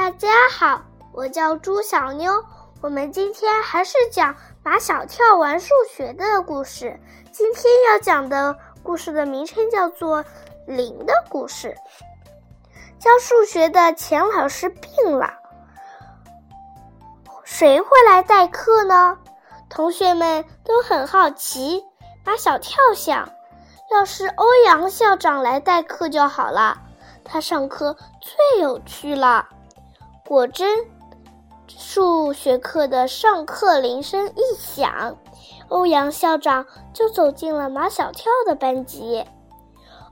[0.00, 0.80] 大家好，
[1.12, 2.44] 我叫朱小妞。
[2.80, 7.00] 我们今天还是讲马小跳玩数学的故事。
[7.32, 10.22] 今天要讲的故事的名称叫做
[10.66, 11.76] 《零的故事》。
[13.02, 15.34] 教数学的钱老师病了，
[17.42, 19.18] 谁会来代课呢？
[19.68, 21.84] 同学们都很好奇。
[22.24, 23.28] 马小跳想，
[23.90, 26.78] 要是欧阳校长来代课就好了，
[27.24, 29.48] 他上课最有趣了。
[30.28, 30.84] 果真，
[31.68, 35.16] 数学课的上课铃声一响，
[35.68, 39.24] 欧阳校长就走进了马小跳的班级。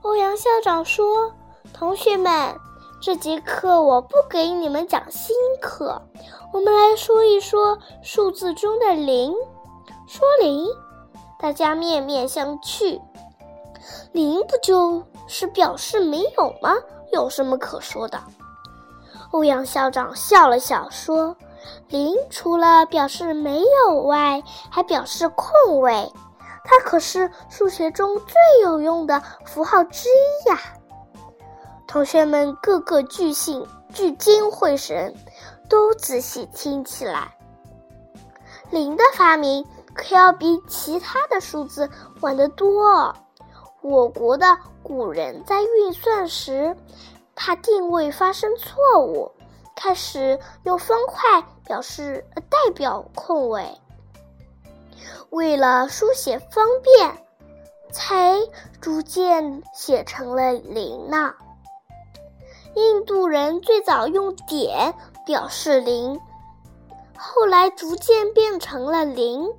[0.01, 1.31] 欧阳校长说
[1.71, 2.55] ：“同学们，
[2.99, 6.01] 这节课我不给你们讲新课，
[6.51, 9.31] 我们来说一说数字中的零。
[10.07, 10.65] 说零，
[11.37, 12.99] 大家面面相觑。
[14.13, 16.73] 零不就是表示没有吗？
[17.13, 18.19] 有什么可说的？”
[19.31, 21.35] 欧阳校长笑了笑说
[21.89, 26.11] ：“零除了表示没有外，还表示空位。
[26.63, 30.59] 它可是数学中最有用的符号之一呀！”
[31.87, 35.15] 同学们个个聚兴聚精会神，
[35.69, 37.33] 都仔细听起来。
[38.69, 41.89] 零的发明可要比其他的数字
[42.21, 43.15] 晚得多。
[43.81, 46.75] 我国的古人在运算时。
[47.37, 49.31] 怕定位发生错误，
[49.75, 53.79] 开始用方块表示代表空位。
[55.29, 57.23] 为了书写方便，
[57.91, 58.39] 才
[58.81, 61.35] 逐渐写成了零呢。
[62.73, 66.19] 印度人最早用点表示零，
[67.15, 69.53] 后来逐渐变成了零。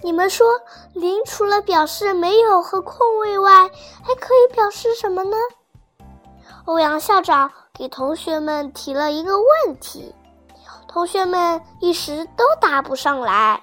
[0.00, 0.62] 你们说，
[0.94, 3.70] 零除了表示没有和空位外，
[4.02, 5.36] 还可以表示什么呢？
[6.64, 10.14] 欧阳校长给同学们提了一个问题，
[10.86, 13.60] 同学们一时都答不上来。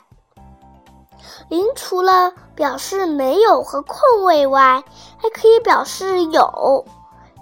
[1.47, 4.83] 零除了表示没有和空位外，
[5.17, 6.85] 还可以表示有。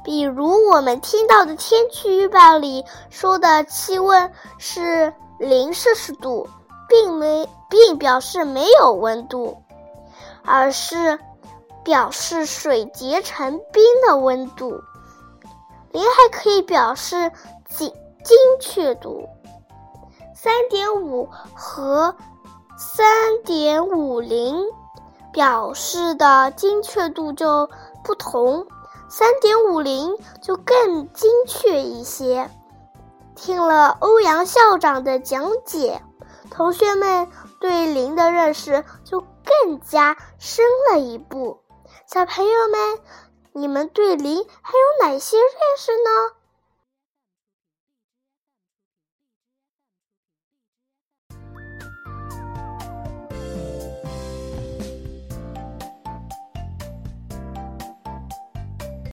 [0.04, 6.48] 比如我们听到的天气预报里说的气温是零摄氏度，
[6.88, 9.58] 并没并表示没有温度，
[10.46, 11.20] 而是
[11.84, 14.82] 表示水结成冰的温度。
[15.92, 17.32] 零还可以表示
[17.70, 17.92] 精
[18.24, 19.28] 精确度，
[20.36, 22.16] 三点五和
[22.78, 24.66] 三点五零
[25.32, 27.70] 表示的精确度就
[28.04, 28.68] 不同，
[29.10, 32.50] 三点五零就更精确一些。
[33.36, 36.02] 听了欧阳校长的讲解，
[36.52, 37.28] 同学们
[37.60, 41.62] 对零的认识就更加深了一步。
[42.06, 43.00] 小朋友们。
[43.58, 46.37] 你们对零还有哪些认识呢？